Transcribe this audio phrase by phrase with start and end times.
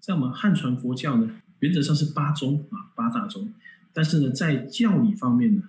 [0.00, 3.54] 在我们汉传佛教呢，原则上是八宗啊，八大宗。
[3.92, 5.62] 但是呢，在教理方面呢，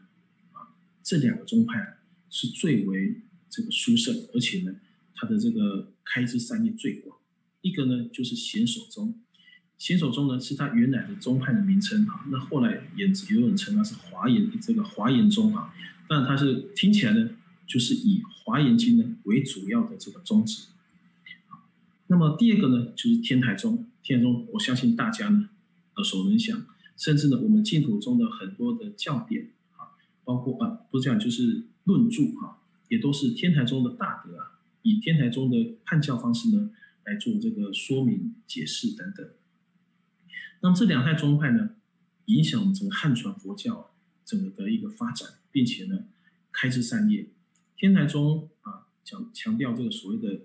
[0.53, 0.73] 啊，
[1.03, 1.99] 这两个宗派
[2.31, 4.73] 是最为这个殊胜，而且呢，
[5.13, 7.15] 它的这个开枝散叶最广。
[7.61, 9.22] 一个呢就是显首宗，
[9.83, 12.23] 显首宗呢是它原来的宗派的名称啊。
[12.29, 15.73] 那后来也有人称它是华严这个华严宗啊，
[16.07, 17.31] 但它是听起来呢，
[17.67, 20.67] 就是以华严经呢为主要的这个宗旨。
[22.07, 25.49] 那么第二个呢就是天台宗，天台宗我相信大家呢
[25.95, 32.55] 耳熟能详，甚至呢我们净土中的很多的教典啊，包括啊不是讲就是论著啊，
[32.87, 34.51] 也都是天台宗的大德啊，
[34.83, 36.69] 以天台宗的判教方式呢。
[37.05, 39.27] 来做这个说明、解释等等。
[40.63, 41.75] 那么这两派宗派呢，
[42.25, 46.05] 影响我们整个汉传佛教整个的一个发展，并且呢，
[46.53, 47.27] 开枝散叶。
[47.75, 50.43] 天台宗啊，强强调这个所谓的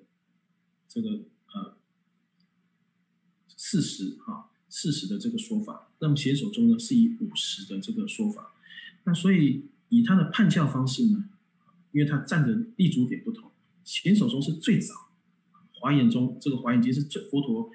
[0.89, 1.11] 这个
[1.55, 1.77] 呃
[3.57, 5.93] 四十哈四十的这个说法。
[6.01, 8.55] 那么显手中呢，是以五十的这个说法。
[9.05, 11.31] 那所以以他的判教方式呢，
[11.93, 13.53] 因为他站的立足点不同，
[13.85, 14.95] 显手中是最早。
[15.75, 17.71] 华严中，这个华严经是最佛陀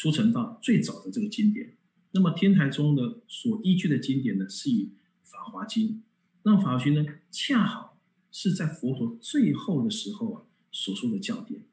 [0.00, 1.76] 出成道最早的这个经典。
[2.12, 6.02] 那么天台宗的所依据的经典呢，是以法华经。
[6.42, 8.00] 那法华经呢，恰好
[8.32, 10.42] 是在佛陀最后的时候啊
[10.72, 11.66] 所说的教典。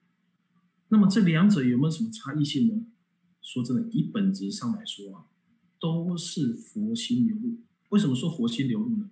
[0.89, 2.85] 那么这两者有没有什么差异性呢？
[3.41, 5.27] 说真的，以本质上来说啊，
[5.79, 7.61] 都是佛心流露。
[7.87, 9.09] 为什么说佛心流露呢？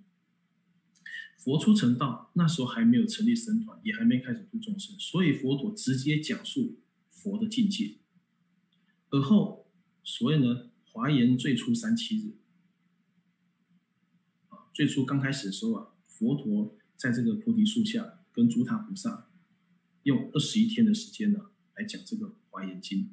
[1.37, 6.79] 佛出成道，那时候还没有成立僧团，也还没开始度众生，所以佛陀直接讲述
[7.09, 7.95] 佛的境界。
[9.09, 9.67] 而后，
[10.03, 12.33] 所以呢，华严最初三七日，
[14.49, 19.27] 啊，最初刚开始的时候啊，佛陀在这个菩提树下跟诸塔菩萨
[20.03, 23.09] 用二十一天的时间呢，来讲这个华严经。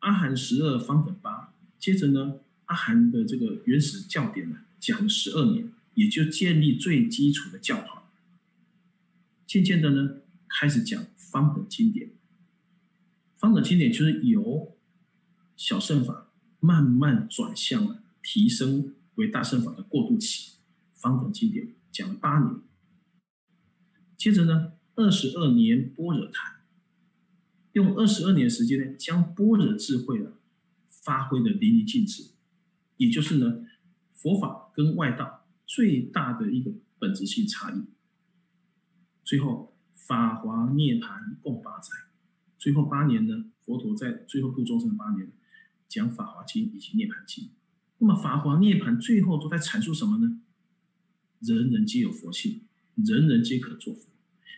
[0.00, 5.72] 阿含十二方等八，接着呢，阿含的这个原始教典呢，讲十二年。
[5.94, 8.02] 也就建立最基础的教团，
[9.46, 12.12] 渐渐的呢，开始讲方本经典。
[13.42, 14.76] 方本经典就是由
[15.56, 16.30] 小乘法
[16.60, 20.58] 慢慢转向了提升为大乘法的过渡期。
[20.94, 22.60] 方等经典讲八年，
[24.16, 26.60] 接着呢，二十二年般若谈，
[27.72, 30.34] 用二十二年时间呢，将般若智慧呢
[30.88, 32.30] 发挥的淋漓尽致，
[32.96, 33.66] 也就是呢，
[34.12, 35.40] 佛法跟外道。
[35.66, 37.82] 最大的一个本质性差异。
[39.24, 41.88] 最后，法华涅盘共八载，
[42.62, 45.32] 最后八年呢，佛陀在最后度众生八年，
[45.88, 47.48] 讲法华经以及涅盘经。
[47.98, 50.40] 那么，法华涅盘最后都在阐述什么呢？
[51.40, 52.60] 人人皆有佛性，
[52.94, 54.10] 人人皆可做佛。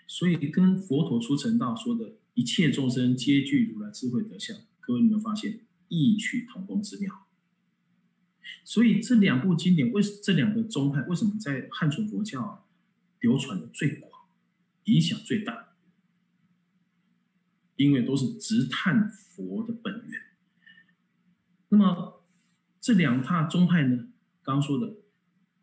[0.06, 7.26] 所以，跟佛陀出成道说的一切众生皆具如来智慧德相，各位有没有发现异曲同工之妙？
[8.64, 12.68] 所以这两部经典，为这两个宗派为什么在汉传佛教
[13.20, 14.12] 流传的最广，
[14.84, 15.63] 影响最大？
[17.76, 20.20] 因为都是直探佛的本源。
[21.68, 22.24] 那么
[22.80, 24.08] 这两大宗派呢，
[24.42, 24.96] 刚刚说的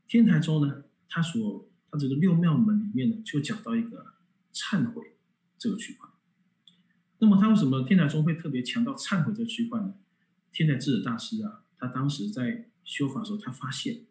[0.08, 4.14] 天台宗呢，它所它这个六妙门里面呢，就讲到一个
[4.54, 5.16] 忏悔
[5.58, 6.10] 这个区块。
[7.20, 9.94] 那么他为什么天台宗会特别强调忏悔这个区块呢？
[10.52, 14.06] 天台智者大师啊，他当时在修法的时候，他发现，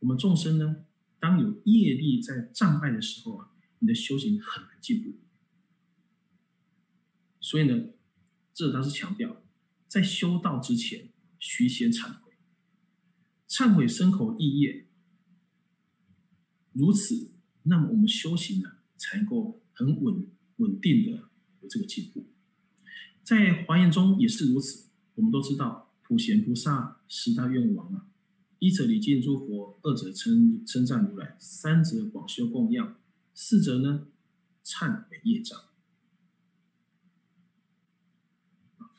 [0.00, 0.84] 我们众生呢，
[1.18, 5.18] 当有业力在障碍的时候啊，你的修行很难进步。
[7.46, 7.90] 所以呢，
[8.52, 9.40] 这他是强调，
[9.86, 12.32] 在修道之前，须先忏悔，
[13.48, 14.88] 忏悔身口意业，
[16.72, 17.30] 如此，
[17.62, 21.28] 那么我们修行呢，才能够很稳稳定的
[21.60, 22.26] 有这个进步。
[23.22, 25.92] 在华严中也是如此，我们都知道。
[26.02, 28.08] 普贤菩萨十大愿王啊，
[28.58, 32.96] 一者礼敬诸佛，二者称称赞如来，三者广修供养，
[33.34, 34.08] 四者呢
[34.64, 35.60] 忏悔业障。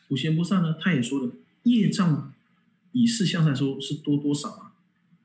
[0.07, 2.33] 普贤菩萨呢，他也说了，业障
[2.91, 4.75] 以事相来说是多多少啊？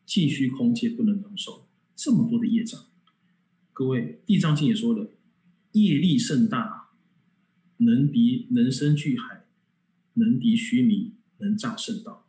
[0.05, 2.85] 尽虚空界不能容受这么多的业障。
[3.73, 5.11] 各位，地藏经也说了，
[5.73, 6.91] 业力甚大，
[7.79, 9.47] 能敌能生巨海，
[10.15, 11.13] 能敌须弥。
[11.39, 12.29] 能障圣道，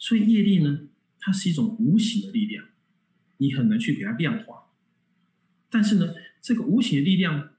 [0.00, 0.88] 所以业力呢，
[1.20, 2.64] 它是一种无形的力量，
[3.36, 4.72] 你很难去给它量化。
[5.70, 6.12] 但是呢，
[6.42, 7.50] 这个无形的力量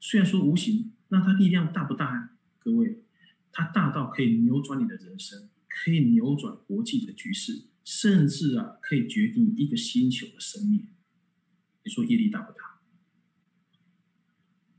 [0.00, 2.31] 虽然说无形，那它力量大不大啊？
[2.62, 3.02] 各位，
[3.50, 10.88] 它大到可以扭转你的人生，可以扭转国际的局势，甚至啊，可以决定一个星球的生命。
[11.84, 12.80] 你说业力大不大？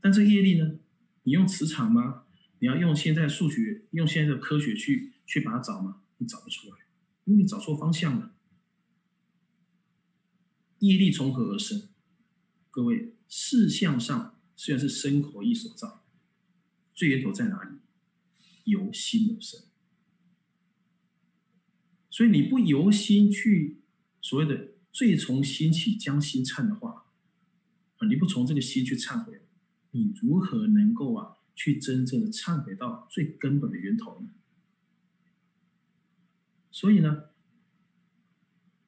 [0.00, 0.78] 但这个业力呢？
[1.24, 2.24] 你用磁场吗？
[2.58, 6.02] 你要用现在数学、用现在的科学去去把它找吗？
[6.18, 6.76] 你找不出来，
[7.24, 8.34] 因为你找错方向了。
[10.78, 11.88] 业力从何而生？
[12.70, 16.03] 各位，事相上虽然是身口意所造，
[16.94, 17.78] 最源头在哪里？
[18.64, 19.60] 由心而生。
[22.08, 23.82] 所以你不由心去
[24.20, 27.06] 所谓的最从心起将心忏的话，
[27.96, 29.42] 啊，你不从这个心去忏悔，
[29.90, 34.28] 你如何能够啊去真正的忏悔到最根本的源头呢？
[36.70, 37.24] 所以呢，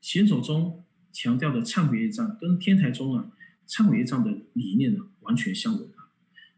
[0.01, 0.83] 显手中。
[1.13, 3.33] 强调的忏悔业障跟天台宗啊
[3.67, 5.89] 忏悔业障的理念呢完全相违，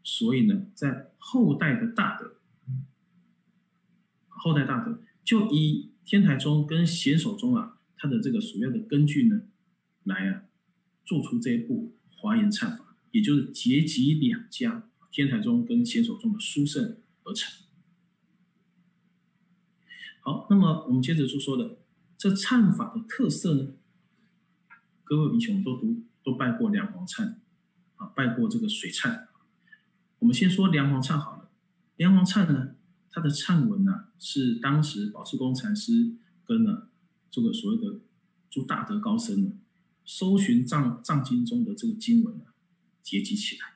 [0.03, 2.37] 所以呢，在后代的大德，
[4.27, 9.41] 后代大德就以天台宗跟显手宗啊他的这个主要的根据呢，
[10.03, 10.43] 来啊
[11.05, 17.65] 做出这一部华严忏法，也就是结集两家天台宗跟显手宗的殊胜而成。
[20.21, 21.79] 好，那么我们接着就说的
[22.17, 23.73] 这忏法的特色呢？
[25.03, 27.35] 各位比丘都读都拜过梁皇忏，
[27.95, 29.28] 啊，拜过这个水忏。
[30.19, 31.49] 我们先说梁皇忏好了。
[31.97, 32.75] 梁皇忏呢，
[33.09, 36.13] 它的忏文呢，是当时宝智公禅师
[36.45, 36.89] 跟呢
[37.31, 37.99] 这个所谓的
[38.49, 39.51] 诸大德高僧呢，
[40.05, 42.45] 搜寻藏藏经中的这个经文呢，
[43.01, 43.73] 结集起来。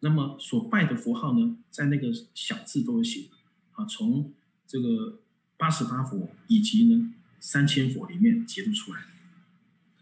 [0.00, 3.28] 那么所拜的佛号呢，在那个小字都有写，
[3.72, 4.32] 啊，从
[4.66, 5.20] 这个
[5.56, 7.12] 八十八佛以及呢。
[7.38, 9.04] 三千佛里面揭露出来，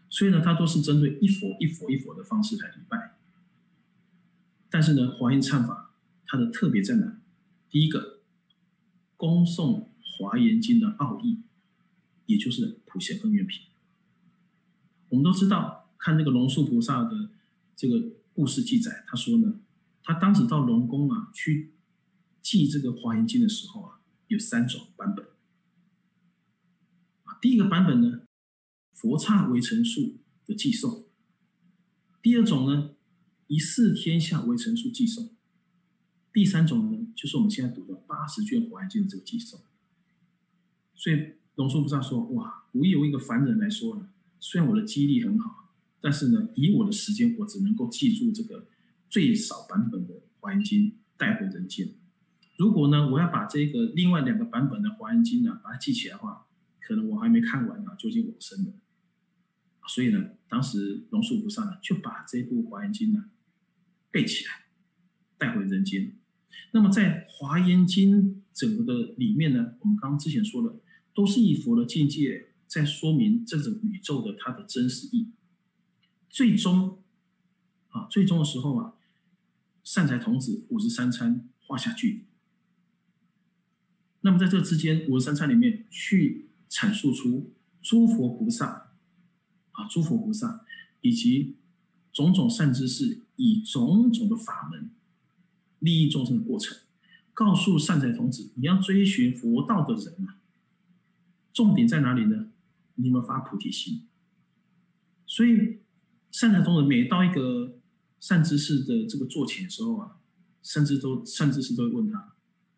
[0.09, 3.14] 所以呢，它都是针对一佛一佛一佛的方式来礼拜。
[4.75, 5.95] 但是呢，华严忏法
[6.25, 7.21] 它的特别在哪？
[7.69, 8.19] 第一个，
[9.15, 11.43] 恭诵华严经的奥义，
[12.25, 13.67] 也就是普贤恩愿品。
[15.07, 17.29] 我们都知道，看那个龙树菩萨的
[17.73, 19.61] 这个故事记载，他说呢，
[20.03, 21.71] 他当时到龙宫啊去
[22.41, 25.25] 记这个华严经的时候啊，有三种版本。
[27.39, 28.23] 第一个版本呢，
[28.91, 31.05] 佛刹为成数的寄送；
[32.21, 32.94] 第二种呢，
[33.47, 35.27] 以四天下为成数寄送；
[36.33, 39.59] 第三种呢，就是我们现在读的八十卷华严经的这个寄送。
[40.95, 44.09] 所以龙树菩萨说：“哇，我有一个凡人来说呢，
[44.39, 48.67] 虽然我的记忆力很好，但是呢，以我的时间，我只能够记住这个
[49.09, 51.89] 最少版本的华严经带回人间。
[52.57, 56.47] 如果呢，我要把这个另外两个版本的华严经呢，把它记起来的话，
[56.79, 58.73] 可能我还没看完呢，就已经往生了。
[59.87, 63.25] 所以呢，当时龙树菩萨呢，就把这部华严经呢
[64.15, 64.63] 背起来，
[65.37, 66.13] 带回人间。
[66.71, 70.79] 那么在华严经整个的里面呢，我们刚刚之前说了，
[71.13, 75.33] 都是以佛的境界在说明这种宇宙的它的真实意。
[76.29, 77.03] 最终
[77.89, 78.93] 啊，最终的时候啊，
[79.83, 82.27] 善财童子五十三参画下句。
[84.21, 86.43] 那么在这之间，五十三参里面去。
[86.67, 88.95] 阐述出诸佛菩萨
[89.71, 90.65] 啊，诸佛菩萨
[91.01, 91.55] 以及
[92.15, 94.89] 种种善知识，以种种的法门
[95.79, 96.77] 利益众生的过程，
[97.33, 100.39] 告诉善财童子，你要追寻佛道的人啊，
[101.51, 102.47] 重点在哪里呢？
[102.95, 104.07] 你们发菩提心。
[105.27, 105.81] 所以
[106.31, 107.79] 善财童子每到一个
[108.21, 110.17] 善知识的这个座前的时候啊，
[110.63, 112.35] 甚至都善知识都会问他：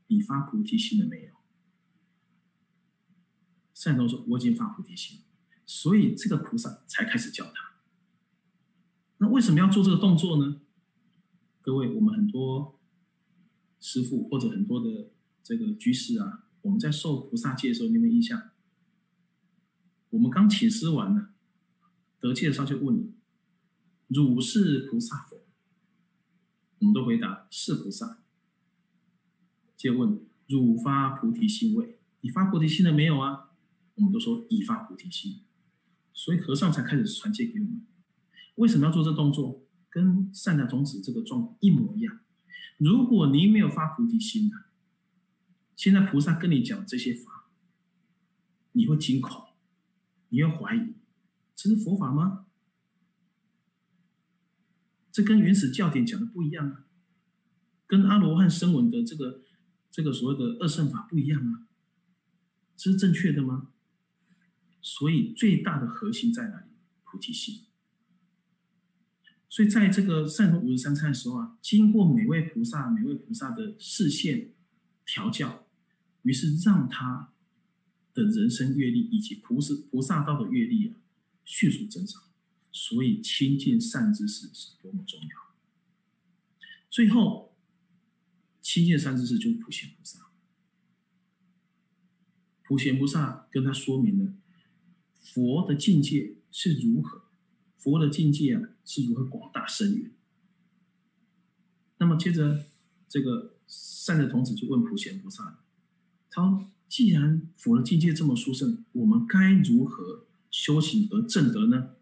[0.08, 1.34] 你发菩提心了没有？
[3.76, 5.20] 善通说：“我已经发菩提心，
[5.68, 7.77] 所以这个菩萨才开始教他。
[9.20, 10.62] 那为什么要做这个动作呢？
[11.62, 12.80] 各位，我们很多
[13.80, 15.12] 师傅或者很多的
[15.44, 18.52] 这个居士啊，我们在受菩萨戒的时候，你有没有印象？
[20.12, 21.32] 我们刚请师完了，
[22.20, 23.14] 得戒的时候就问你：
[24.08, 25.42] 汝是菩萨否？
[26.80, 28.24] 我们都回答是菩萨。
[29.76, 32.00] 接着问：汝发菩提心未？
[32.22, 33.50] 你发菩提心了没有啊？
[33.96, 35.42] 我们都说已发菩提心，
[36.14, 37.86] 所以和尚才开始传戒给我们。
[38.58, 39.64] 为什么要做这动作？
[39.90, 42.20] 跟善财童子这个状一模一样。
[42.78, 44.56] 如果你没有发菩提心呢？
[45.76, 47.50] 现在菩萨跟你讲这些法，
[48.74, 49.46] 你会惊恐，
[50.30, 50.94] 你会怀疑，
[51.56, 52.46] 这是佛法吗？
[55.12, 56.86] 这跟原始教典讲的不一样啊，
[57.88, 59.42] 跟阿罗汉声闻的这个
[59.90, 61.66] 这个所谓的二圣法不一样啊，
[62.76, 63.70] 这是正确的吗？
[64.82, 66.72] 所以最大的核心在哪里？
[67.04, 67.67] 菩提心。
[69.50, 74.54] 所以在这个善通五十三参的时候啊，经过每位菩萨每位菩萨的视线
[75.06, 75.68] 调教，
[76.24, 77.34] 于是让他
[78.14, 80.98] 的人生阅历以及菩萨菩萨道的阅历啊，
[81.46, 82.24] 迅速增长。
[82.72, 85.28] 所以亲近善知识是多么重要。
[86.90, 87.56] 最后，
[88.62, 90.28] 亲近善知识就是普贤菩萨。
[92.64, 94.34] 普贤菩萨跟他说明了
[95.22, 97.27] 佛的境界是如何，
[97.78, 100.12] 佛的境界啊是如何广大深远。
[102.00, 102.66] 那么接着，
[103.08, 105.64] 这个善的童子就问普贤菩萨
[106.30, 111.96] ：“他说，既然佛的境界这么殊胜，我们该如何修行而证得呢？”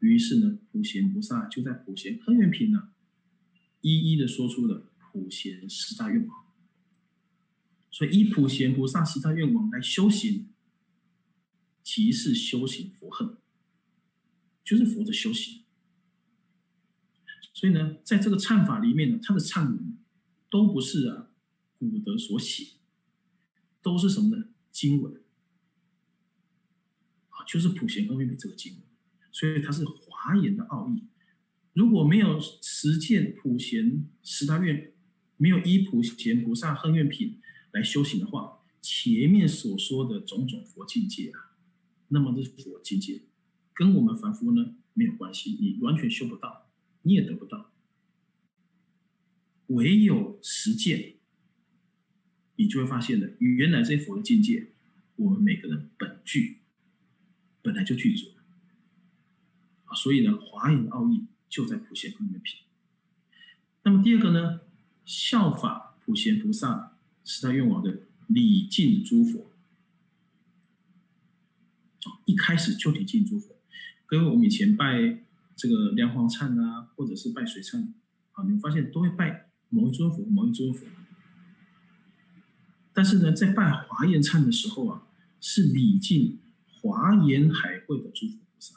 [0.00, 2.90] 于是呢，普贤菩萨就在普贤恒愿品呢，
[3.80, 6.44] 一一的说出了普贤十大愿望。
[7.90, 10.48] 所以，以普贤菩萨十大愿望来修行，
[11.82, 13.36] 即是修行佛恨，
[14.64, 15.64] 就是佛的修行。
[17.52, 19.98] 所以呢，在这个忏法里面呢，他的忏文
[20.50, 21.30] 都不是啊
[21.78, 22.74] 古德所写，
[23.80, 24.48] 都是什么呢？
[24.70, 25.22] 经文
[27.28, 28.82] 啊，就是普贤恒愿品这个经文。
[29.30, 31.04] 所以它是华严的奥义。
[31.72, 34.92] 如果没有实践普贤十大愿，
[35.38, 37.40] 没有依普贤菩萨恒愿品。
[37.72, 41.56] 来修行的话，前面所说的种种佛境界啊，
[42.08, 43.22] 那么这佛境界
[43.74, 46.70] 跟我们凡夫呢没有关系，你完全修不到，
[47.02, 47.70] 你也得不到。
[49.68, 51.14] 唯有实践，
[52.56, 54.72] 你就会发现了，原来这些佛的境界，
[55.16, 56.58] 我们每个人本具，
[57.62, 58.32] 本来就具足
[59.84, 59.94] 啊。
[59.94, 62.60] 所以呢，华严奥义就在普贤里面品。
[63.84, 64.60] 那么第二个呢，
[65.04, 66.90] 效法普贤菩萨。
[67.24, 69.52] 十大愿望的礼敬诸佛，
[72.24, 73.51] 一开始就礼敬诸佛。
[74.12, 75.24] 各位，我们以前拜
[75.56, 77.78] 这个梁皇忏啊，或者是拜水忏，
[78.32, 80.86] 啊，你们发现都会拜某一尊佛，某一尊佛。
[82.92, 85.06] 但是呢，在拜华严忏的时候啊，
[85.40, 88.74] 是礼敬华严海会的诸佛菩萨。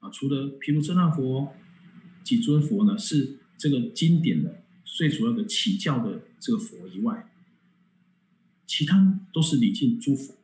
[0.00, 1.54] 啊，除了毗卢遮那佛
[2.22, 4.62] 几尊佛呢，是这个经典的。
[4.84, 7.32] 最主要的起教的这个佛以外，
[8.66, 10.34] 其他都是礼敬诸佛。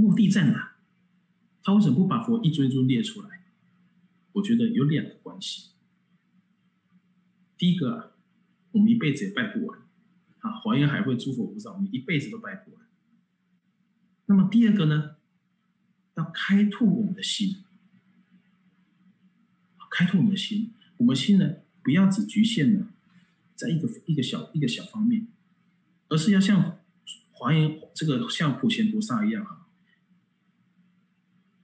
[0.00, 0.72] 目的在哪？
[1.62, 3.44] 他为什么不把佛一尊一尊列出来？
[4.32, 5.72] 我觉得有两个关系。
[7.58, 8.14] 第一个，
[8.72, 9.78] 我们一辈子也拜不完
[10.38, 10.52] 啊！
[10.52, 12.86] 华严海会诸佛菩萨，我们一辈子都拜不完。
[14.26, 15.16] 那么第二个呢？
[16.14, 17.56] 要开拓我们的心，
[19.90, 21.56] 开拓我们的心，我们心呢？
[21.82, 22.88] 不要只局限了
[23.54, 25.26] 在一个一个小一个小方面，
[26.08, 26.78] 而是要像
[27.32, 29.66] 华严这个像普贤菩萨一样啊，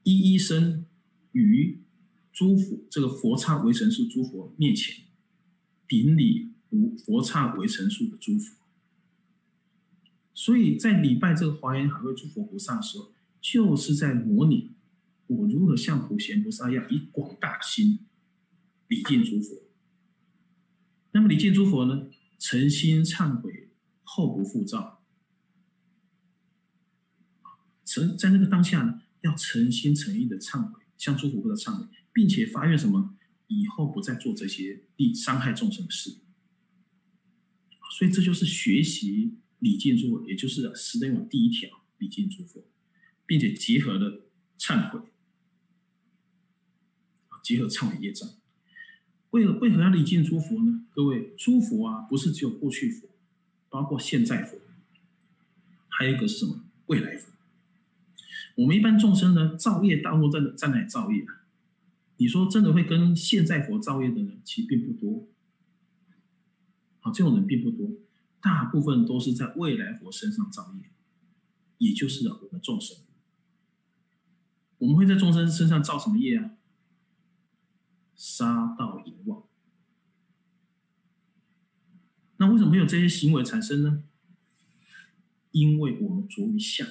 [0.07, 0.87] 一一生
[1.33, 1.83] 于
[2.33, 5.05] 诸佛这个佛刹为成数诸佛面前，
[5.89, 8.55] 顶礼无佛刹为成数的诸佛。
[10.33, 14.77] 所以在礼拜这个华严海会诸佛菩萨的时候，就是在模拟
[15.27, 18.07] 我如何像普贤菩萨一样，以广大心
[18.87, 19.57] 礼敬诸佛。
[21.11, 22.09] 那么礼敬诸佛呢？
[22.39, 23.71] 诚心忏悔
[24.05, 25.03] 后不复造。
[27.85, 33.15] 诚在那个当下呢，要诚心诚意的忏悔，向诸佛菩萨忏悔，并且发愿什么？
[33.49, 36.17] 以后不再做这些利伤害众生的事。
[37.93, 42.65] 所以这就是学习礼敬诸佛，也就是十等愿第一条礼敬诸佛，
[43.25, 44.27] 并且结合了
[44.59, 45.01] 忏悔，
[47.43, 48.29] 结合忏悔业障。
[49.31, 50.87] 为何为何要礼敬诸佛呢？
[50.91, 53.09] 各位，诸佛啊，不是只有过去佛，
[53.69, 54.59] 包括现在佛，
[55.89, 56.65] 还有一个是什么？
[56.87, 57.33] 未来佛。
[58.57, 61.47] 我们一般众生呢，造业大多在在哪造业啊？
[62.17, 65.29] 你说真的会跟现在佛造业的人，其实并不多。
[67.01, 67.91] 好，这种人并不多，
[68.41, 70.91] 大部分都是在未来佛身上造业，
[71.79, 72.97] 也就是我们众生。
[74.79, 76.51] 我们会在众生身上造什么业啊？
[78.15, 79.45] 杀盗淫妄，
[82.39, 84.05] 那为什么会有这些行为产生呢？
[85.51, 86.87] 因为我们着于相，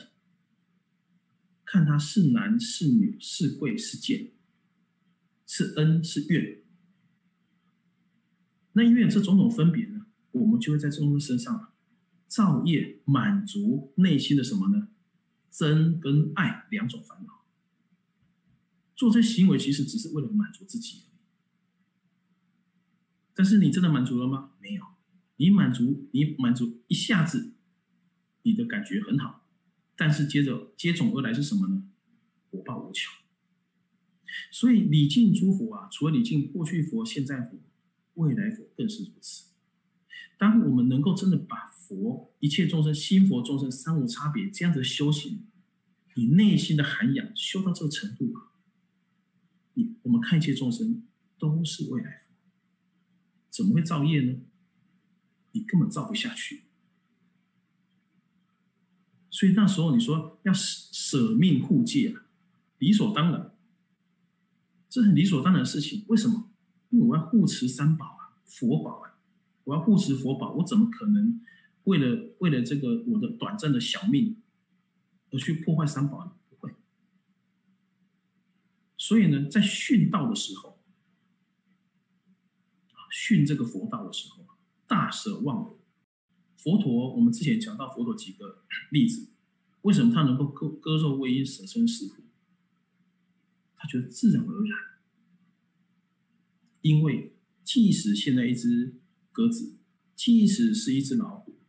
[1.65, 4.31] 看他是男是女是贵是贱，
[5.45, 6.61] 是恩是怨。
[8.73, 11.73] 那因为这种种分别呢，我们就会在众生身上
[12.27, 14.89] 造业，满足内心的什么呢？
[15.51, 17.45] 憎跟爱两种烦恼。
[18.95, 21.03] 做这行为其实只是为了满足自己。
[23.33, 24.51] 但是你真的满足了吗？
[24.61, 24.83] 没有，
[25.37, 27.53] 你满足，你满足一下子，
[28.43, 29.44] 你的感觉很好，
[29.97, 31.83] 但是接着接踵而来是什么呢？
[32.51, 33.13] 火爆无穷，
[34.51, 37.57] 所以礼敬诸佛啊，除了礼敬过去佛、现在佛、
[38.15, 39.51] 未来佛，更是如此。
[40.37, 45.47] 当我们能够真的把佛、一切众生、心佛众生三无差别这样子修行，
[46.15, 48.51] 你内心的涵养修到这个程度啊，
[49.75, 51.07] 你我们看一切众生
[51.39, 52.33] 都是未来佛，
[53.49, 54.41] 怎么会造业呢？
[55.53, 56.64] 你根本造不下去。
[59.35, 62.23] 所以那时候你说要舍舍命护戒啊，
[62.77, 63.53] 理所当然，
[64.87, 66.05] 这很理所当然的事情。
[66.07, 66.49] 为什么？
[66.89, 69.19] 因为我要护持三宝啊，佛宝啊，
[69.65, 71.41] 我要护持佛宝，我怎么可能
[71.83, 74.41] 为了为了这个我的短暂的小命
[75.31, 76.31] 而去破坏三宝呢？
[76.49, 76.73] 不会。
[78.97, 80.79] 所以呢，在殉道的时候，
[83.11, 84.45] 殉这个佛道的时候，
[84.87, 85.74] 大舍忘我。
[86.65, 89.29] 佛陀，我们之前讲到佛陀几个例子，
[89.83, 92.23] 为什么他能够割割肉喂鹰、舍身饲虎？
[93.75, 94.79] 他觉得自然而然，
[96.81, 98.99] 因为即使现在一只
[99.31, 99.77] 鸽子，
[100.15, 101.59] 即使是一只老虎，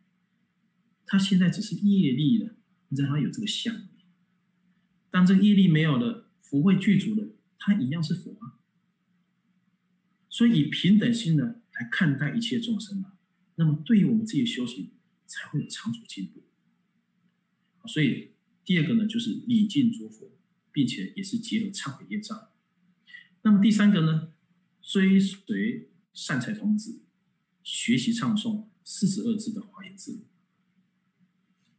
[1.04, 2.56] 它现在只是业力了，
[2.88, 3.76] 让它有这个相。
[5.10, 8.56] 当这个业力没有了，福慧具足了，它一样是佛啊。
[10.30, 13.15] 所以以平等心呢来看待一切众生啊。
[13.56, 14.92] 那么，对于我们自己修行，
[15.26, 16.42] 才会有长足进步。
[17.86, 18.32] 所以，
[18.64, 20.30] 第二个呢，就是礼敬诸佛，
[20.72, 22.50] 并且也是结合忏悔业障。
[23.42, 24.32] 那么第三个呢，
[24.82, 27.02] 追随善财童子，
[27.62, 30.24] 学习唱诵四十二字的华严字。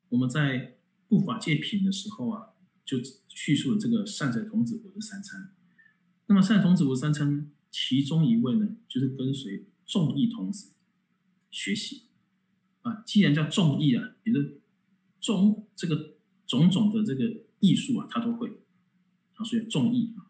[0.10, 2.54] 我们在布法戒品的时候啊，
[2.86, 5.54] 就叙述了这个善财童子五十三参。
[6.28, 10.72] 那么善财童子五十三参，其中一位呢，就是跟随众义童子。
[11.50, 12.04] 学习
[12.82, 14.42] 啊，既然叫众艺啊，比如
[15.20, 18.62] 众这个种种的这个艺术啊，他都会
[19.36, 20.28] 啊，所以众艺啊。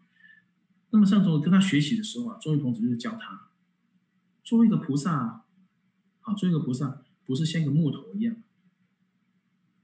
[0.90, 3.50] 那么上周跟他学习的时候啊，众艺童子就是教他
[4.44, 5.46] 作为一个菩萨，啊
[6.22, 8.42] 好做一个菩萨，不是像个木头一样，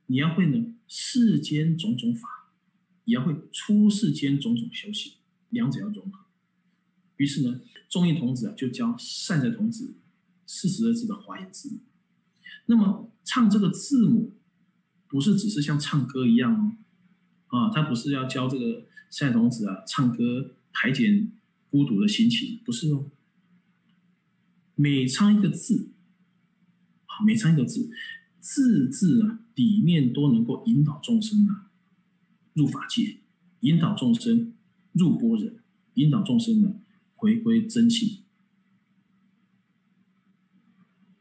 [0.07, 2.53] 你要会呢世间种种法，
[3.05, 5.13] 也要会出世间种种修行，
[5.49, 6.25] 两者要融合。
[7.17, 9.95] 于是呢，众艺童子啊就教善者童子。
[10.45, 11.79] 四十二字的华严字，
[12.65, 14.33] 那么唱这个字母，
[15.07, 16.77] 不是只是像唱歌一样
[17.49, 21.27] 哦，啊，他不是要教这个赛童子啊唱歌排解
[21.69, 23.09] 孤独的心情，不是哦。
[24.75, 25.91] 每唱一个字，
[27.05, 27.91] 好，每唱一个字，
[28.39, 31.71] 字字啊里面都能够引导众生啊
[32.53, 33.19] 入法界，
[33.59, 34.53] 引导众生
[34.91, 36.75] 入波人，引导众生呢
[37.15, 38.22] 回归真性。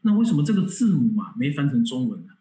[0.02, 2.32] 那为什么这个字母啊没翻成中文呢？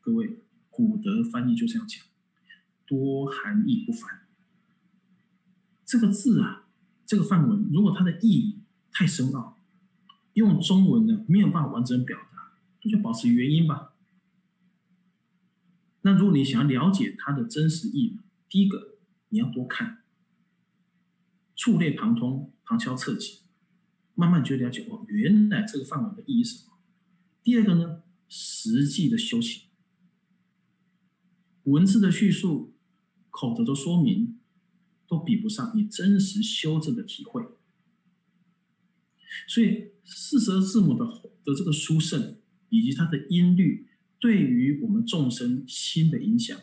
[0.00, 0.38] 各位，
[0.70, 2.04] 古德翻译就这样讲，
[2.86, 4.26] 多含义不翻。
[5.84, 6.68] 这个字啊，
[7.04, 8.60] 这个范文，如果它的意义
[8.92, 9.58] 太深奥，
[10.34, 13.92] 用中文呢没有办法完整表达，那就保持原因吧。
[16.02, 18.98] 那如果你想要了解它的真实意义，第一个
[19.30, 20.04] 你要多看，
[21.56, 23.40] 触类旁通，旁敲侧击，
[24.14, 26.75] 慢慢就了解哦，原来这个范文的意义是什么。
[27.46, 29.68] 第二个呢，实际的修行，
[31.62, 32.74] 文字的叙述、
[33.30, 34.40] 口头的说明，
[35.06, 37.44] 都比不上你真实修正的体会。
[39.46, 41.06] 所以四十二字母的
[41.44, 42.36] 的这个殊胜，
[42.68, 46.60] 以及它的音律，对于我们众生心的影响，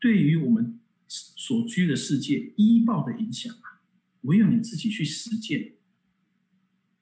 [0.00, 3.86] 对于我们所居的世界依报的影响啊，
[4.22, 5.76] 唯有你自己去实践，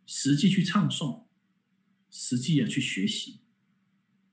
[0.05, 1.22] 实际去唱诵。
[2.13, 3.41] 实际啊，去学习，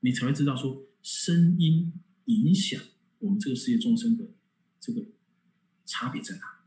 [0.00, 1.94] 你才会知道说声音
[2.26, 2.78] 影响
[3.20, 4.34] 我们这个世界众生的
[4.78, 5.06] 这个
[5.86, 6.60] 差别在哪。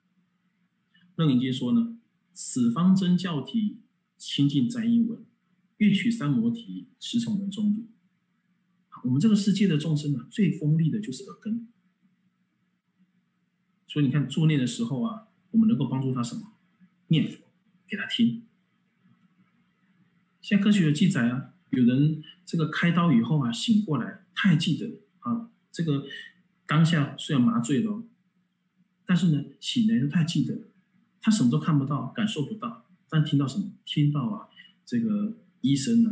[1.15, 1.99] 楞严经说呢，
[2.33, 3.77] 此方真教体
[4.17, 5.23] 清净在因文，
[5.77, 7.85] 欲取三摩提，实从人中入。
[9.03, 11.67] 我们这个世界的众生呢，最锋利的就是耳根。
[13.87, 16.53] 所以你看作念的时候啊，我们能够帮助他什么？
[17.09, 17.37] 念佛
[17.87, 18.47] 给他听。
[20.43, 26.05] 现在科学有记载啊，有人这个开刀以后啊，醒过来，他还记得啊，这个
[26.67, 28.03] 当下虽然麻醉了，
[29.05, 30.67] 但是呢，醒来他还记得，
[31.21, 33.71] 他什么都看不到，感受不到，但听到什么？
[33.85, 34.49] 听到啊，
[34.85, 36.11] 这个医生呢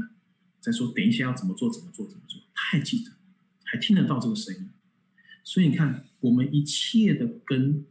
[0.62, 3.12] 在说，等一下要怎么做，怎么做，怎么做，他还记得，
[3.66, 4.70] 还听得到这个声音。
[5.44, 7.86] 所以你看，我们一切的根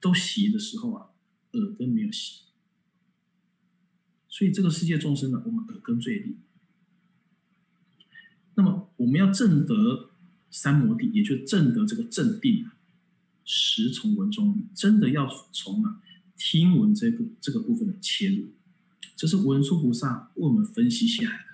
[0.00, 1.08] 都洗的时候啊，
[1.54, 2.42] 耳根没有洗。
[4.38, 6.36] 所以这个世界众生呢，我们耳根最利。
[8.54, 10.10] 那么我们要证得
[10.48, 12.76] 三摩地，也就证得这个正定啊，
[13.44, 16.00] 实从文中，真的要从啊
[16.36, 18.52] 听闻这部这个部分的切入，
[19.16, 21.44] 这是文殊菩萨为我们分析下来的。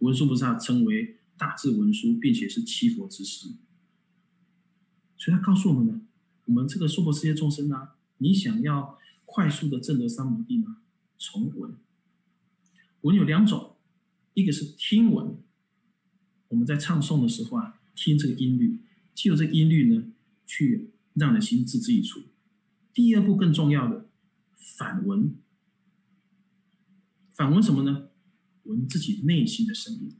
[0.00, 3.48] 文殊菩萨称为大智文殊，并且是七佛之师，
[5.16, 6.02] 所以他告诉我们呢，
[6.44, 10.82] 我们这个娑婆世界众生啊，你想要快速的证得三摩地吗？
[11.18, 11.74] 从文，
[13.06, 13.76] 文有两种，
[14.34, 15.36] 一个是听闻，
[16.48, 18.80] 我们在唱诵的时候啊，听这个音律，
[19.14, 20.12] 借由这个音律呢，
[20.44, 22.20] 去让你心自知一处。
[22.92, 24.10] 第二步更重要的，
[24.76, 25.36] 反闻，
[27.32, 28.08] 反闻什么呢？
[28.64, 30.16] 闻自己内心的声音，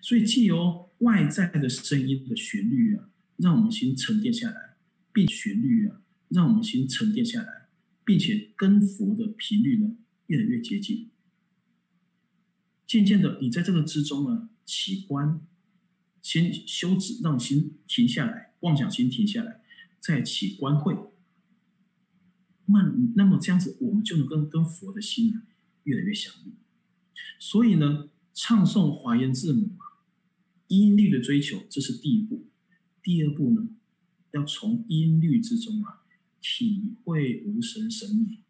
[0.00, 4.76] 所以借由外在的声音的旋律啊，让我们心沉淀下来，
[5.12, 7.68] 并旋律啊，让我们心沉淀下来，
[8.04, 9.96] 并且跟佛的频率呢
[10.28, 11.08] 越来越接近。
[12.92, 15.40] 渐渐的，你在这个之中呢起观，
[16.20, 19.62] 先修止，让心停下来，妄想心停下来，
[19.98, 20.94] 再起观会。
[22.66, 25.40] 那那么这样子，我们就能跟跟佛的心呢
[25.84, 26.52] 越来越相应。
[27.38, 30.04] 所以呢，唱诵华严字母啊，
[30.68, 32.46] 音律的追求，这是第一步。
[33.02, 33.70] 第二步呢，
[34.32, 36.04] 要从音律之中啊，
[36.42, 38.40] 体会无声生灭。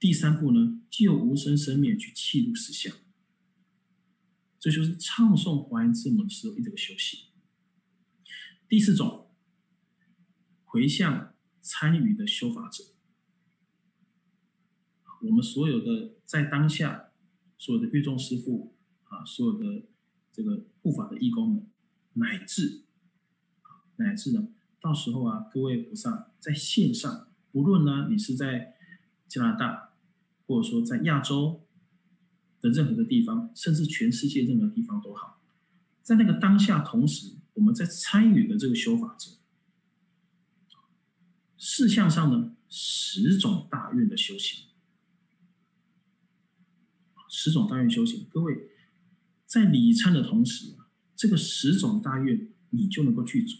[0.00, 2.92] 第三步呢，就无声生灭去契入实相。
[4.62, 7.28] 这就是唱诵华严字母的时候一个修行。
[8.68, 9.32] 第四种，
[10.64, 12.84] 回向参与的修法者，
[15.22, 17.08] 我们所有的在当下。
[17.58, 19.86] 所有的乐众师傅啊，所有的
[20.32, 21.70] 这个护法的义工们，
[22.14, 22.82] 乃至
[23.94, 24.48] 乃至呢，
[24.80, 28.74] 到时候啊，各位菩萨在线上，无论呢你是在
[29.28, 29.92] 加拿大，
[30.44, 31.64] 或者说在亚洲
[32.62, 35.42] 的任何的地方，甚至全世界任何地方都好，
[36.02, 39.32] 在那个当下，同时我们在参与的这个修法者，
[41.58, 44.68] 事项上呢，十种大愿的修行。
[47.28, 48.70] 十种大愿修行，各位
[49.46, 50.76] 在礼忏的同时，
[51.16, 53.56] 这个十种大愿你就能够具足。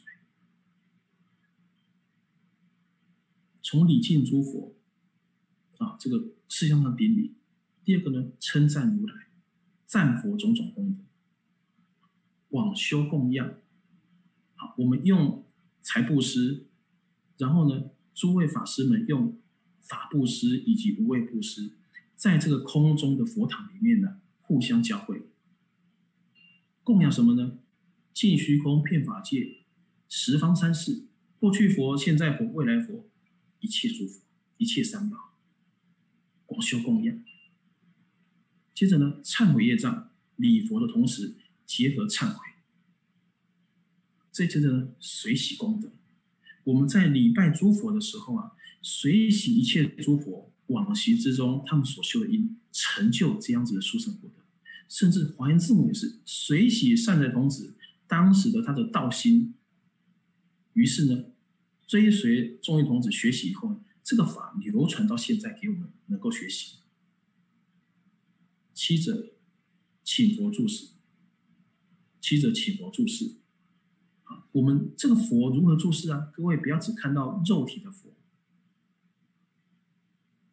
[3.62, 4.76] 从礼敬诸佛
[5.78, 7.34] 啊，这个事项上顶礼；
[7.84, 9.26] 第二个呢，称赞如来，
[9.86, 11.04] 赞佛种种功德，
[12.48, 13.54] 广修供养。
[14.54, 15.44] 好，我们用
[15.80, 16.66] 财布施，
[17.38, 19.36] 然后呢，诸位法师们用
[19.80, 21.72] 法布施以及无畏布施。
[22.14, 25.22] 在这个空中的佛堂里面呢，互相交汇，
[26.84, 27.58] 供养什么呢？
[28.14, 29.64] 尽虚空遍法界，
[30.08, 31.08] 十方三世，
[31.40, 33.08] 过去佛、现在佛、未来佛，
[33.58, 34.20] 一切诸佛，
[34.58, 35.34] 一切三宝，
[36.46, 37.24] 广修供养。
[38.74, 42.38] 接着呢，忏悔业障，礼佛的同时结合忏悔，
[44.32, 45.90] 这接着呢，随喜功德。
[46.64, 50.48] 我们在礼拜诸佛的时候啊，随喜一切诸佛。
[50.68, 54.42] 往昔之中，他们所修的因，成就这样子的殊胜果德，
[54.88, 59.54] 甚至华严字母也是随喜善财童子当时的他的道心，
[60.72, 61.24] 于是呢，
[61.86, 66.76] 追随众义童子学习以后呢，这个法流传到现在给我们能够学习。
[68.74, 69.34] 七者
[70.02, 70.88] 请佛注释，
[72.20, 73.36] 七者请佛注释，
[74.24, 76.32] 啊，我们这个佛如何注释啊？
[76.34, 78.10] 各位不要只看到肉体的佛。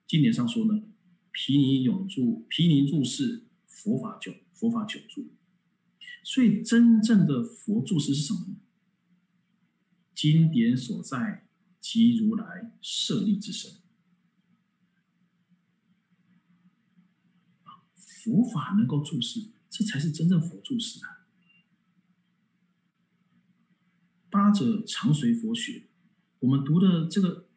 [0.05, 0.83] 经典上说呢，
[1.31, 5.31] 毗尼永住，毗尼住世，佛法久，佛法久住。
[6.23, 8.57] 所以真正的佛住世是什么呢？
[10.13, 11.47] 经典所在，
[11.79, 13.78] 即如来舍利之身。
[18.23, 21.25] 佛法能够注释，这才是真正佛注释啊。
[24.29, 25.83] 八者常随佛学，
[26.39, 27.49] 我们读的这个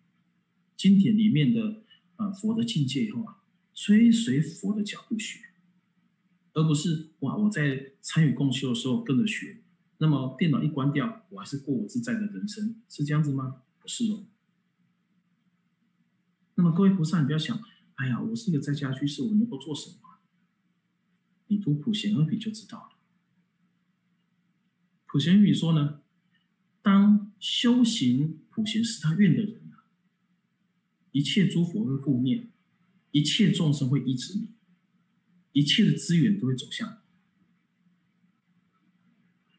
[0.77, 1.83] 经典里面的。
[2.17, 3.43] 啊，佛的境界以后啊，
[3.75, 5.41] 追随佛的脚步学，
[6.53, 9.63] 而不是哇，我在参与共修的时候跟着学，
[9.99, 13.63] 那么电脑一关掉，我还是过我自在的人生，是这样子吗？
[13.81, 14.27] 不是哦。
[16.55, 17.59] 那么各位菩萨，你不要想，
[17.97, 20.12] 哎呀，我是一个在家居士，我能够做什么？
[21.53, 22.99] 你读普贤二比就知道了。
[25.07, 26.01] 普贤二比说呢，
[26.81, 29.63] 当修行普贤是他愿的人。
[31.15, 32.51] 一切诸佛会护念，
[33.11, 34.49] 一切众生会依止你，
[35.53, 36.95] 一切的资源都会走向你。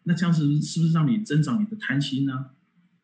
[0.06, 2.56] 那这样子是不是让你增长你的贪心呢？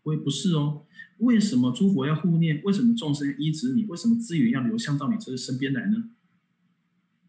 [0.01, 0.87] 我也不是哦。
[1.19, 2.59] 为什么诸佛要护念？
[2.63, 3.85] 为什么众生要依止你？
[3.85, 6.09] 为什么资源要流向到你这个身边来呢？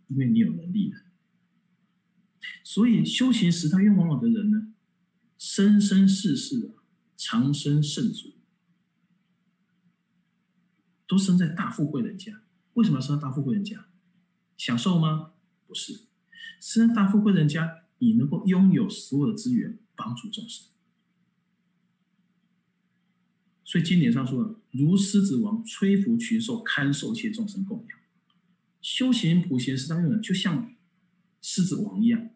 [0.09, 1.01] 因为你有能力了。
[2.65, 4.73] 所以修行十大愿往的人呢，
[5.39, 6.83] 生生世世啊，
[7.17, 8.35] 长生圣祖，
[11.07, 12.43] 都生在大富贵人家。
[12.75, 13.87] 为什么要生在大富贵人家？
[14.57, 15.33] 享受吗？
[15.67, 16.07] 不是，
[16.61, 20.67] 生在大富贵人家，你能够拥有所有的资源，帮助众生。
[23.65, 27.99] 所以经典上说，如狮子王吹拂群兽，看受一切众生供养。
[28.81, 30.75] 修行普贤是当用的，就像
[31.41, 32.31] 狮子王一样，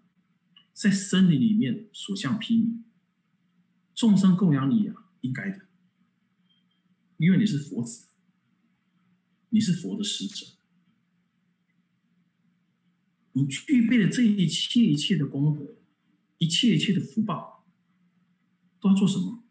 [0.73, 2.83] 在森林里面所向披靡，
[3.95, 5.67] 众生供养你啊，应该的，
[7.19, 8.07] 因为你是佛子，
[9.51, 10.47] 你是佛的使者，
[13.33, 15.77] 你具备了这一切一切的功德，
[16.38, 17.67] 一切一切的福报，
[18.81, 19.45] 都要做什么？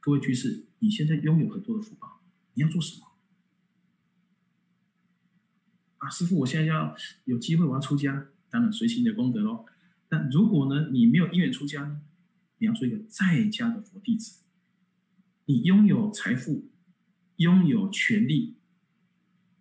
[0.00, 2.22] 各位居士，你现在拥有很多的福报，
[2.54, 3.09] 你要做什么？
[6.00, 9.66] 啊，师傅，我现在要有机会，我要出家，当然随心的功德喽。
[10.08, 12.00] 但如果呢，你没有因缘出家呢，
[12.58, 14.42] 你要做一个在家的佛弟子。
[15.44, 16.70] 你拥有财富，
[17.36, 18.56] 拥有权利，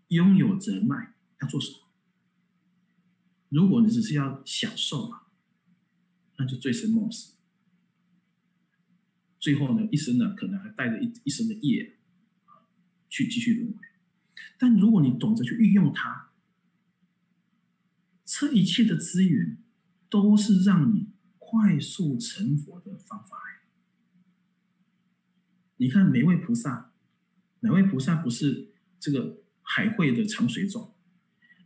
[0.08, 1.78] 拥有人脉，要做什么？
[3.50, 5.24] 如果你只是要享受嘛，
[6.38, 7.34] 那就醉生梦死。
[9.40, 11.98] 最后呢，一生呢，可能还带着一一生的业，
[13.10, 13.80] 去继续轮回。
[14.58, 16.29] 但如果你懂得去运用它，
[18.32, 19.58] 这一切的资源，
[20.08, 23.38] 都是让你快速成佛的方法。
[25.78, 26.94] 你看每位菩萨，
[27.62, 30.94] 哪位菩萨不是这个海会的长水种？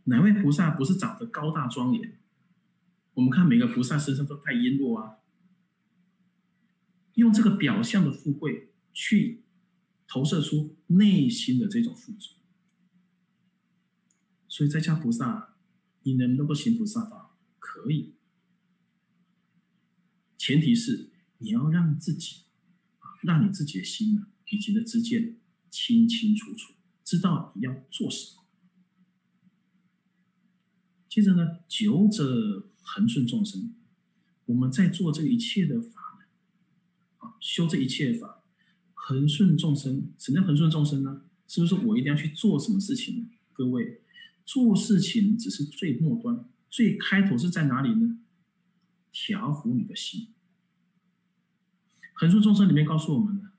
[0.04, 2.18] 哪位菩萨不是长得高大庄严？
[3.12, 5.18] 我们看每个菩萨身上都带璎珞啊。
[7.12, 9.44] 用这个表象的富贵去
[10.08, 12.36] 投射出内心的这种富足，
[14.48, 15.53] 所以在家菩萨，
[16.04, 17.36] 你能不能够行菩萨道？
[17.58, 18.14] 可以，
[20.38, 22.44] 前提是你要让自己
[23.00, 25.38] 啊，让你自己的心呢，以及的知见
[25.70, 28.44] 清清楚楚，知道你要做什么。
[31.08, 33.74] 接着呢，久者恒顺众生，
[34.46, 36.26] 我们在做这一切的法呢，
[37.18, 37.34] 啊。
[37.40, 38.42] 修这一切法，
[38.94, 40.12] 恒顺众生。
[40.18, 41.24] 什么叫恒顺众生呢？
[41.46, 43.30] 是不是我一定要去做什么事情呢？
[43.52, 44.02] 各位，
[44.44, 48.18] 做事情只是最末端，最开头是在哪里呢？
[49.12, 50.28] 调伏你的心。
[52.14, 53.52] 恒顺众生里面告诉我们呢，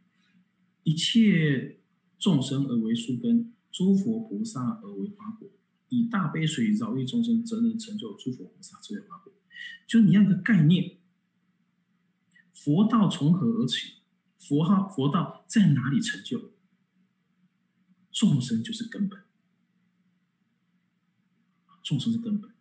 [0.84, 1.80] 一切
[2.20, 5.50] 众生而为树根，诸佛菩萨而为花果。
[5.90, 9.34] 以大悲水饶益众生，则能成就诸佛菩萨之为花果。
[9.88, 10.98] 就你要一个概念。
[12.54, 13.96] 佛道从何而起？
[14.38, 16.52] 佛号佛道在哪里成就？
[18.12, 19.25] 众生就是根本，
[21.86, 22.52] 众生是根本。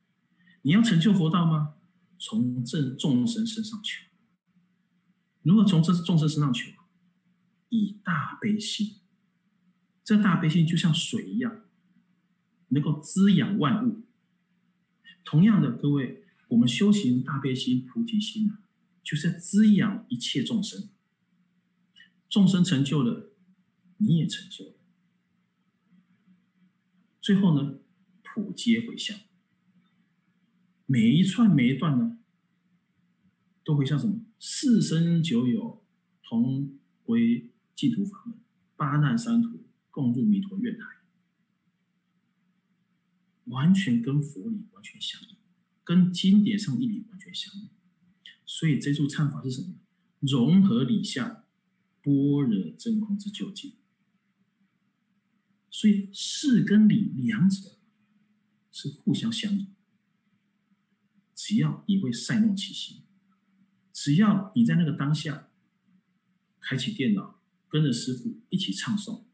[0.63, 1.75] 你要成就佛道吗？
[2.19, 4.05] 从这众生身上求。
[5.43, 6.71] 如果从这众生身上求，
[7.71, 9.01] 以大悲心，
[10.05, 11.63] 这大悲心就像水一样，
[12.69, 14.03] 能够滋养万物。
[15.25, 18.59] 同样的，各位，我们修行大悲心、菩提心呢？
[19.03, 20.89] 就是滋养一切众生，
[22.29, 23.33] 众生成就了，
[23.99, 24.73] 你也成就了。
[27.21, 27.79] 最后呢，
[28.35, 29.17] 普皆回向，
[30.87, 32.19] 每一串每一段呢，
[33.63, 34.25] 都回向什么？
[34.41, 35.85] 四生九有
[36.25, 38.37] 同归净土法门，
[38.75, 41.05] 八难三途共入弥陀愿海，
[43.45, 45.37] 完全跟佛理完全相应，
[45.85, 47.69] 跟经典上义理完全相应。
[48.45, 49.77] 所以这处忏法是什么？
[50.19, 51.45] 融合理相，
[52.03, 53.75] 般若真空之究竟。
[55.71, 57.79] 所以事跟理两者
[58.75, 59.69] 是互相相应。
[61.35, 63.05] 只要你会善用其心，
[63.93, 65.49] 只要你在那个当下
[66.61, 69.25] 开启电脑，跟着师傅一起唱诵。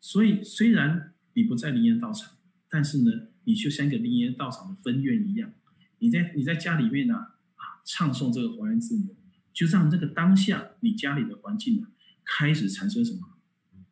[0.00, 2.36] 所以虽然你不在灵岩道场，
[2.68, 5.54] 但是呢，你就像一个灵岩道场的分院一样，
[6.00, 7.14] 你在你在家里面呢。
[7.14, 9.16] 啊唱诵这个华严字母，
[9.52, 11.88] 就让这个当下你家里的环境呢，
[12.24, 13.38] 开始产生什么？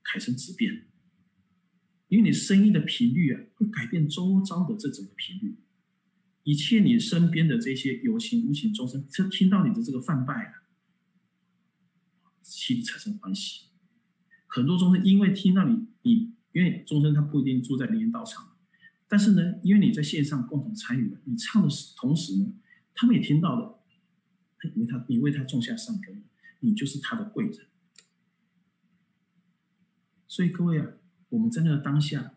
[0.04, 0.87] 产生质变。
[2.08, 5.56] 因为你声音的频率啊，会改变周遭的这整个频率。
[6.42, 10.52] 一切你身边的这些有情无情众生，就听到你的这个泛拜啊，
[12.42, 13.66] 心里产生欢喜。
[14.46, 18.56] 很多众生因为听到你，你因为众生他不一定住在灵岩道场，
[19.06, 22.54] 但是呢，因为你在线上共同参与了，你唱的同时呢，
[22.94, 23.76] 他们也听到了。
[24.74, 26.24] 你为他，你为他种下善根，
[26.58, 27.68] 你就是他的贵人。
[30.26, 30.94] 所以各位啊，
[31.30, 32.34] 我们在那个当下，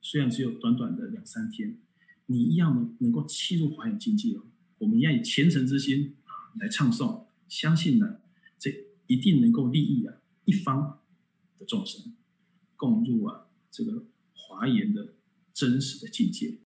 [0.00, 1.78] 虽然只有短短的两三天，
[2.26, 4.42] 你一样能能够切入华严境界哦。
[4.78, 6.16] 我们要以虔诚之心
[6.58, 8.20] 来唱诵，相信呢，
[8.58, 11.00] 这一定能够利益啊一方
[11.58, 12.14] 的众生，
[12.76, 15.14] 共入啊这个华严的
[15.54, 16.58] 真实的境界。